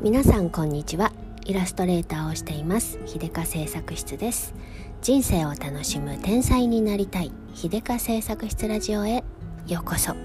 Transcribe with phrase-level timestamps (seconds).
[0.00, 1.12] 皆さんこんにちは。
[1.44, 3.00] イラストレーターをしています。
[3.04, 4.54] 秀香製作室です。
[5.02, 7.32] 人生を楽しむ天才になりたい。
[7.52, 9.24] 秀香製作室ラジオへ。
[9.66, 10.12] ようこそ。
[10.12, 10.16] は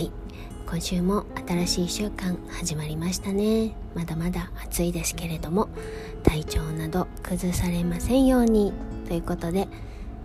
[0.00, 0.10] い。
[0.66, 3.76] 今週も新しい週間始まりましたね。
[3.94, 5.68] まだまだ暑いですけれども
[6.24, 8.72] 体調など崩されませんように。
[9.06, 9.68] ということで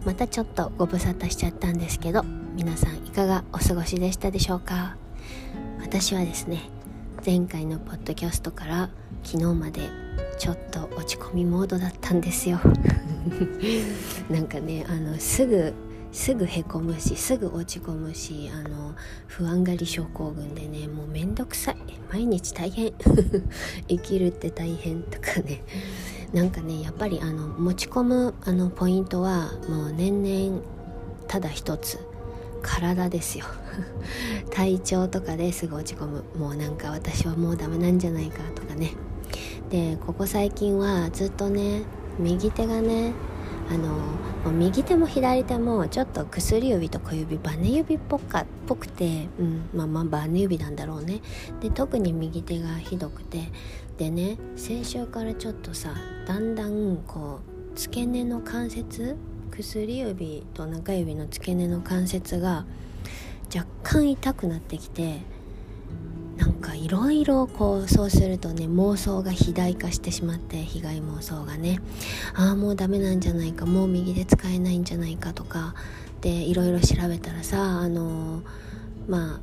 [0.06, 2.24] またちょっとご無沙汰しちゃったんですけど
[2.56, 4.98] 皆さんいかがお過ごしでしたでしょうか？
[5.80, 6.72] 私はですね
[7.26, 8.90] 前回のポッドキャストから
[9.24, 9.90] 昨日まで
[10.38, 12.60] ちょっと落ち込みモードだったんですよ。
[14.30, 15.74] なんかねあのすぐ
[16.12, 18.94] すぐへこむしすぐ落ち込むしあの
[19.28, 21.78] 不安がり症候群でねもうめんどくさい。
[22.12, 22.92] 毎日大変。
[23.88, 25.64] 生きるって大変とかね。
[26.34, 30.62] なんかねやっぱりあの持ち込むあのポイントはもう年々
[31.30, 32.00] ただ一つ。
[32.64, 33.46] 体ですよ。
[34.50, 36.24] 体調とかですぐ落ち込む。
[36.38, 38.94] もうなんか私はもうダメなんじゃないかとかね。
[39.70, 41.84] でここ最近はずっとね
[42.20, 43.14] 右手がね
[43.70, 51.22] あの右手も左手もちょっと薬指と小指バネ指っぽかっぽくて、うん、まあまあバネ指なんだろうね。
[51.62, 53.52] で特に右手がひどくて。
[53.98, 55.94] でね先週からちょっとさ
[56.26, 57.40] だんだんこ
[57.76, 59.16] う付け根の関節
[59.56, 62.66] 薬指と中指の付け根の関節が
[63.54, 65.22] 若干痛くなってきて
[66.38, 71.80] なんかいろいろこうそうするとね妄想が肥大化してしまって被害妄想がね。
[72.34, 75.76] ああもうダメなんじゃないかもう右で使えないんじゃないかとか。
[76.22, 78.42] でいろいろ調べたらさあの
[79.08, 79.40] まあ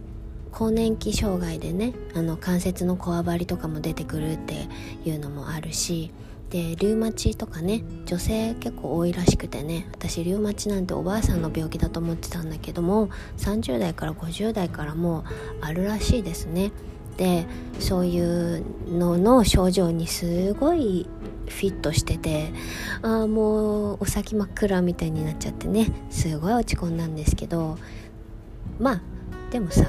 [0.51, 4.67] 更年期障害でねあの関節のこわばりとかも出てくるって
[5.05, 6.11] いうのもあるし
[6.51, 15.25] でリウマチとかね女性結構多いらしくてね私リウマチなんておばあさんの病気だと思ってたんだけども30代から50代からも
[15.61, 16.73] あるらしいですね。
[17.17, 17.47] で
[17.79, 21.07] そういうのの症状にすごい
[21.49, 22.51] フィットしてて
[23.03, 27.77] ああもうお先真っ暗みたいになっちゃってねすごい落ち込んだんですけど
[28.79, 29.01] まあ
[29.51, 29.85] でもさ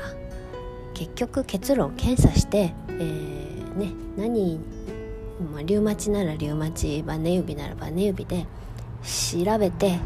[0.94, 4.60] 結局結論検査して、えー、ね何
[5.42, 8.46] まあ、リウマチならリウマチバネ指ならバネ指で
[9.04, 10.00] 調べて、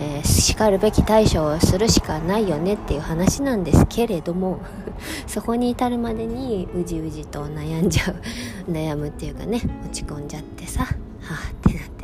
[0.00, 4.60] えー、しかるべき対処をするしかないよねっていう話なんですけれども
[5.26, 8.16] そこに至るまでにうじうじと悩んじゃう
[8.70, 10.88] 悩むっていうかね落ち込んじゃってさは
[11.30, 11.94] あってなって。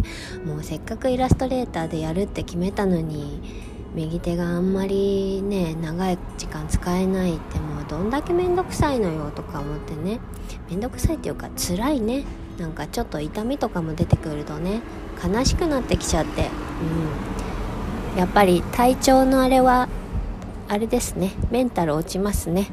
[0.44, 3.42] もうせっかくイラストレーターでやるって決めたのに
[3.94, 10.20] 右手があんまりね長い時間使えないってもうどんだけめんどくさいのよとか思ってね。
[10.70, 12.24] めんどくさいっていうか辛いね。
[12.60, 14.82] なんかちょっと痛みとかも出てくるとね
[15.24, 16.50] 悲しくなってきちゃって、
[18.12, 19.88] うん、やっぱり体調のあれは
[20.68, 21.32] あれですね。
[21.50, 22.68] メンタル落ちますね。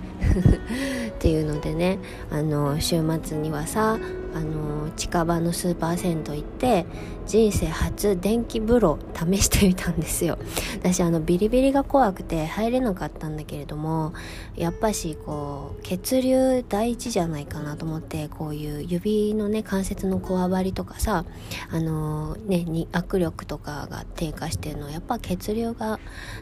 [1.10, 1.98] っていうのでね
[2.30, 3.98] あの週末にはさ
[4.36, 4.67] あの
[4.98, 6.86] 近場のスーパー銭湯行って
[7.26, 10.38] 人生初電気風呂試してみたんですよ。
[10.82, 14.14] 私あのビリビリが怖くて入れなかったんだけれども
[14.56, 21.26] やっぱしこう血流第一じゃないかなと思ってこういう指のね関節のこわばりとかさ
[21.70, 26.00] あのねに握力とかが低下してるのやっぱ血流が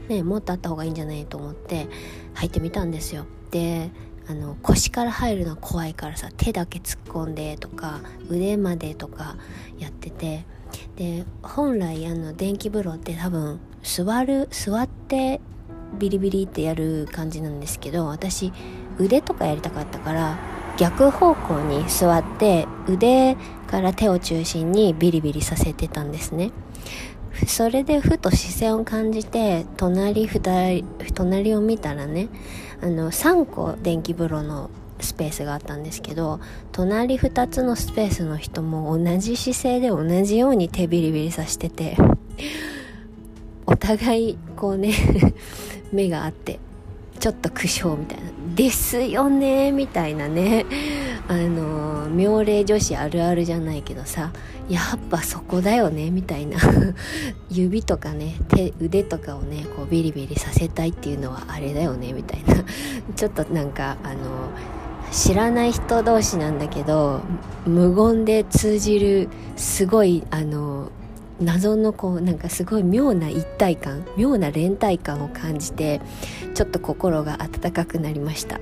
[0.08, 1.88] ねもっとあった方がいいんじゃないと思って
[2.34, 3.26] 入ってみたんですよ。
[3.52, 3.92] で
[4.28, 8.00] あの腰から入るのは怖いからさ手だけ突っ込んでとか
[8.30, 9.36] 腕までとか
[9.78, 10.46] やってて
[10.96, 15.42] で本来あの電気風呂って多分座る座って
[16.00, 18.52] ビリビリってやる感じなんですけど私
[18.98, 20.38] 腕とかやりたかったから
[20.78, 23.38] 逆方向に座って腕
[23.68, 26.52] から手を中心にビリビリさせてたんですね。
[27.48, 30.30] それでふと視線を感じて隣
[31.14, 32.30] 隣を見たらね
[32.82, 34.70] あの3個電気風呂の
[35.00, 36.40] スペースがあったんですけど
[36.72, 41.98] 隣2つのスペースの人も同じ姿勢で同じように手ビリビリさしてて
[43.66, 44.94] お互いこうね
[45.92, 46.60] 目があって
[47.20, 48.24] ちょっと苦笑みたいな
[48.56, 50.66] 「ですよね」みたいなね。
[51.28, 51.85] あの
[52.16, 54.32] 妙齢女子あるあるじゃないけどさ
[54.70, 56.58] やっぱそこだよねみたいな。
[57.52, 62.64] 指とかね手腕とかをねこうビリビリさせたいっていうのはあれだよねみたいな。
[63.16, 64.16] ちょっとなんかあの
[65.12, 67.22] 知らない人同士なんだけど
[67.66, 70.90] 無言で通じるすごいあの
[71.40, 76.02] 謎のこうなんかすごい妙な一体感妙な連帯感を感じて
[76.54, 78.60] ちょっと心が温かくなりました。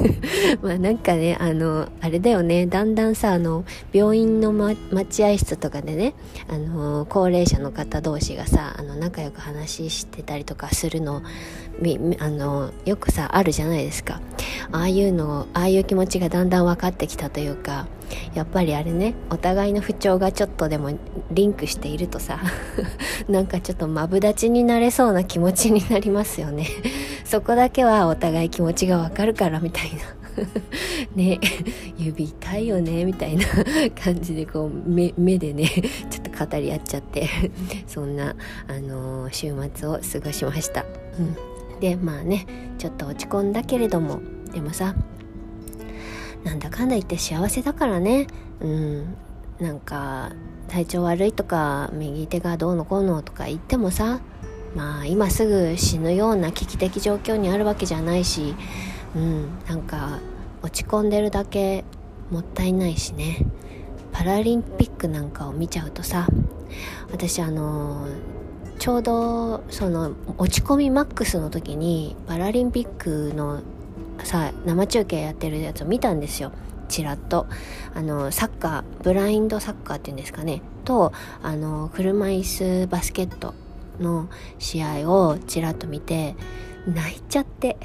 [0.60, 2.66] まあなんかねあのあれだよね。
[2.66, 6.14] だんだんさあの病院の、ま、待合室とかでね
[6.48, 11.22] あの高齢者の方同士がさあの仲良く話してたりとかするの
[12.18, 14.20] あのよくさあるじゃないですか。
[14.72, 17.86] ああいうのああいう気持ちがだんだん分かってきたというか
[18.34, 20.98] やっぱりあれねお互いの不調がちょっとでも
[21.30, 22.40] リンクしているとさ
[23.28, 26.66] なんかちょっとマブダチになれそうな気持ちになりますよね。
[27.24, 30.20] そこだけはお互い気持ちがわかるからみたいな。
[31.14, 31.40] ね
[31.98, 33.44] 指痛いよねみたいな
[34.02, 35.66] 感じでこう目目でね
[36.08, 37.28] ちょっと語り合っちゃって
[37.86, 38.36] そんな、
[38.68, 40.84] あのー、週末を過ごしました、
[41.18, 42.46] うん、でまあね
[42.78, 44.20] ちょっと落ち込んだけれども
[44.52, 44.94] でもさ
[46.44, 48.26] なんだかんだ言って幸せだからね。
[48.60, 49.16] うん。
[49.58, 50.32] なんか
[50.68, 54.20] 体調悪いとか右手がどうのこうのとか言ってもさ
[54.74, 58.54] まあ今すぐ死ぬような危機的状況にあるわけじゃないし
[59.14, 59.58] うん。
[59.68, 60.20] なんか
[60.62, 61.84] 落ち込んでるだけ
[62.30, 63.44] もったいないしね。
[64.12, 66.26] パラリンピックなんかを見ちゃうとさ
[67.12, 68.08] 私あの
[68.78, 73.62] ちょうどその落ち込みマックスの時にパラリンピックの
[74.24, 76.52] さ生中継やってるやつを見たんですよ。
[76.88, 77.46] ちらっと。
[77.94, 80.62] あのサッカーブラインドサッカーっていうんですかね。
[80.84, 81.12] と
[81.42, 83.54] あの車椅子バスケット
[84.00, 84.28] の
[84.58, 86.34] 試合をちらっと見て
[86.86, 87.76] 泣いちゃって。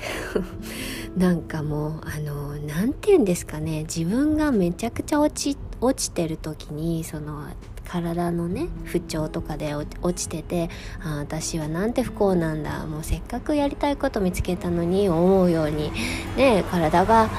[1.16, 3.84] なんかもうあの何て言うんですかね。
[3.84, 7.48] 自分がめちゃくちゃ落ち落ちてる時にその
[7.88, 10.70] 体のね不調とかで落ちてて
[11.04, 12.86] あ私はなんて不幸なんだ。
[12.86, 15.92] もうせっかくやりたいこと見つけたのに思うように
[16.36, 17.30] ね体が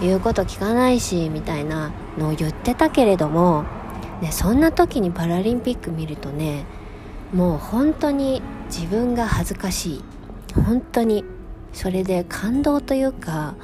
[0.00, 3.64] 言うこと聞かないしみたいなのを言ってたけれども、
[4.20, 6.64] ね、そんな時にパラリンピック見るとね
[7.32, 10.04] もう本当に自分が恥ずかしい。
[10.54, 11.24] 本当に。
[11.72, 13.56] それで感動というか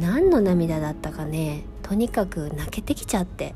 [0.00, 3.54] 何の涙だったかねとにかく泣けてきちゃって。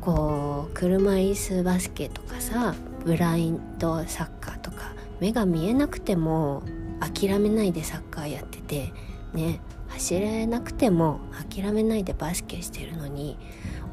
[0.00, 2.74] こう車椅子バスケとかさ
[3.04, 6.62] ブラインドサッカーとか目が見えなくても
[7.00, 8.92] 諦めないでサッカーやってて
[9.34, 11.20] ね走れなくても
[11.50, 13.38] 諦めないでバスケしてるのに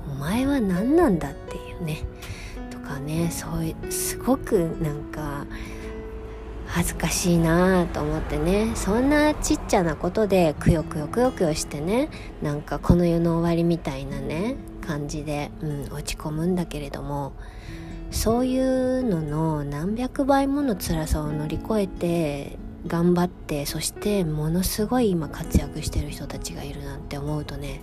[0.10, 1.98] お前は何なんだっていうね
[2.70, 5.46] とかねそういうすごくなんか
[6.68, 12.10] 恥ずかしいなと思ってねそんなちっちゃなことでくよくよくよくよしてね
[12.42, 14.56] なんかこの世の終わりみたいなね
[14.88, 17.34] 感じで、うん、落ち込むんだけれども
[18.10, 22.58] そういうのの何百倍もの辛さを乗り越えて
[22.88, 27.82] 頑張ってそしてものすごい今活躍してる人たちがいるなんて思うとね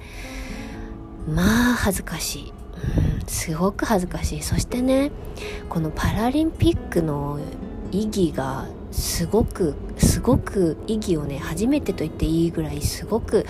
[1.28, 2.52] まあ恥ずかしい、
[3.20, 5.12] うん、すごく恥ずかしいそしてね
[5.68, 7.38] このパラリンピックの
[7.92, 13.44] 意義がすごくすごく意義をね初めてと言っていいぐらいすごく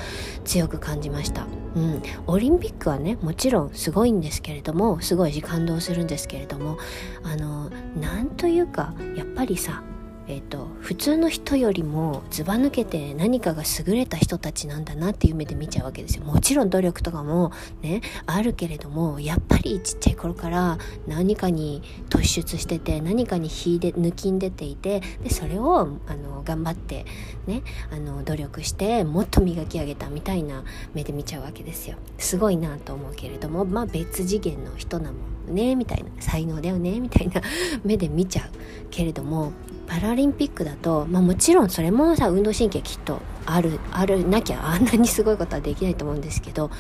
[0.44, 1.46] 強く感じました。
[1.76, 6.78] うん、オリンピックはねもちろんすごいんですけれどもすごい感動するんですけれども
[7.22, 9.82] あのなんというかやっぱりさ
[10.26, 16.24] えーと、普通の人よりもずば抜けて何かが優れた人たちなんだなっていう目で見ちゃうわけですよ。
[16.24, 27.04] もちろん努力とかもねあるけれどもやっぱりちっちゃい頃から何かに突出してて何かに引で抜きんでていてでそれをあの頑張って
[27.46, 27.62] ね
[27.92, 31.96] あの努力してもっと磨き上げたみたいな目で見ちゃうわけですよ。
[32.18, 35.18] すごいなと思うけれどもまあ別次元の人なも
[35.52, 36.04] んねみたいな。
[36.20, 37.42] 才能だよねみたいな
[37.84, 38.48] 目で見ちゃう
[38.90, 39.52] けれども
[39.86, 46.70] パラリンピックだと、まあ、もちろんそれもさ運動神経きっとあるあるなきゃ あんなにすごいことはできないと思うんですけど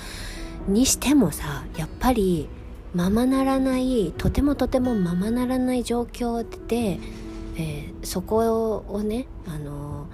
[0.68, 2.48] にしてもさやっぱり
[2.94, 7.00] ままならないとてもとてもままならない状況で、
[7.56, 10.06] えー、そこをねあの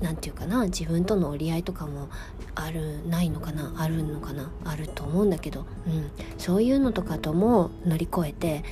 [0.00, 2.08] 何て言うかな自分との折り合いとかも
[2.54, 8.64] あるないのかなあるのかなあると思うんだけど、うん、そういうのとかとも乗り越えて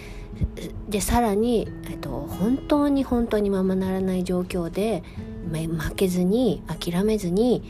[0.88, 5.02] でさらに、えっと、本当に本当にままならない状況で
[5.50, 7.62] 負けずに諦めずに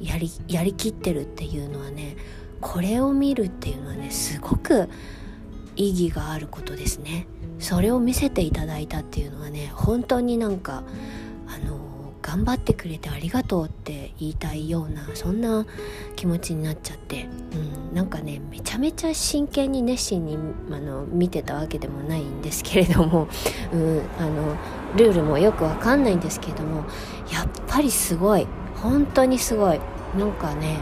[0.00, 2.16] やりやりきってるっていうのはね
[2.60, 4.88] これを見るっていうのはねすごく
[5.76, 7.26] 意義があることですね。
[7.58, 10.82] それを見せていただいたっていうのはね本当になんか
[11.46, 11.79] あの
[12.30, 15.66] 頑張ってくれてありがとうって言いたいようなそんな
[16.14, 20.38] 気持ちになっちゃって、うん、なんかねめちゃめちゃ真剣に熱心に
[20.70, 23.26] あの見てたわけでもないんですけれども、
[23.74, 24.56] うん、あの
[24.96, 26.84] ルールもよくわかんないんですけれども。
[27.32, 28.46] やっぱりすごい。
[28.76, 29.80] 本当にすごい。
[30.16, 30.78] なんかね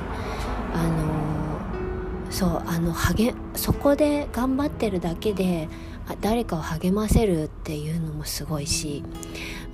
[0.75, 5.69] あのそうあの励そこで頑張ってるだけで
[6.21, 9.03] 誰かを励ませるっていうのもすごいし。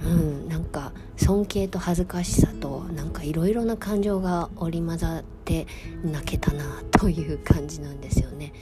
[0.04, 0.48] うん。
[0.48, 5.66] なんか尊敬と恥ずかしさとなんかいろいろな感情が織り交ざって
[6.04, 8.52] 泣けたなという感じなんですよね、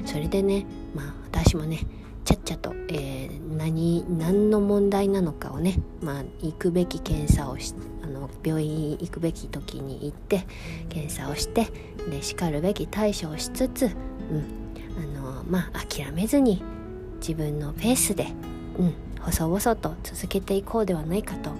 [0.00, 1.80] うん、それでねまあ私もね
[2.24, 10.46] ちゃっちゃと、えー、何何の問題なのかをね、まあ、行くべき検査をしあの病院行くべき時に行って
[10.88, 11.66] 検査をして
[12.10, 14.62] でしかるべき対処をしつつ、うん。
[14.98, 16.62] あのまあ、諦めずに
[17.20, 18.26] 自分のペースで、
[18.78, 21.50] うん、細々と続けていこうではないかと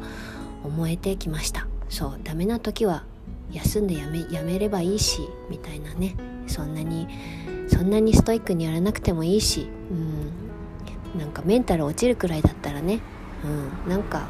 [0.65, 1.67] 思えてきました。
[1.89, 3.05] そうダメな時は
[3.53, 6.17] 休んでやめやめればいいしみたいなね。
[6.47, 7.07] そんなに
[7.69, 9.69] そんなにストイックにやらなくてもいいし、
[11.15, 13.01] うん、なんかメンタル落ちるくらいだったらね、
[13.45, 14.27] うん、なんか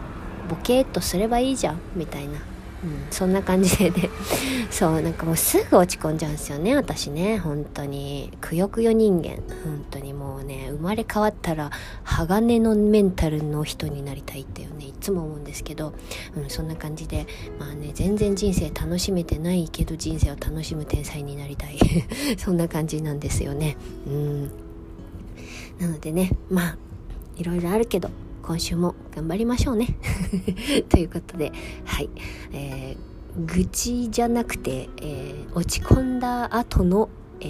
[0.49, 1.81] ボケーっとすればいいじゃん。
[1.97, 2.52] みたいな。
[2.85, 4.11] うん、そんな感じでね。
[4.71, 7.39] そうなんかもうすぐ落ち込んじゃうんですよね私ね。
[7.39, 8.33] 本当に。
[8.41, 9.37] くよくよ人間。
[9.65, 11.71] 本当にもうね生まれ変わったら
[12.03, 15.93] 鋼のメンタルの人になりたいっていうねいつも思うんですけど、
[16.37, 17.27] うん、そんな感じで。
[17.59, 21.79] まあね全然人生楽しめてないけど人生を楽しむ天才になりたい。
[22.39, 23.77] そんな感じなんですよね。
[24.07, 24.43] うん。
[25.79, 26.79] なのでねまあ
[27.37, 28.11] いろいろあるけど。
[28.43, 29.97] 今週も頑張りましょうね。
[30.91, 31.53] ということで
[31.85, 32.11] はい、
[32.53, 37.09] えー、愚痴じゃなくて、えー、落ち込んだ後の、
[37.41, 37.45] え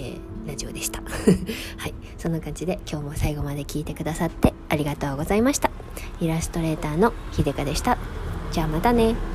[0.45, 1.01] ー、ラジオでした。
[1.77, 1.93] はい。
[2.17, 5.71] そんな感じで今日も最後まで聞いてくださってありがとうございました。
[6.21, 7.97] イラストレーターのひでかでした。
[8.51, 9.32] じゃあまたね。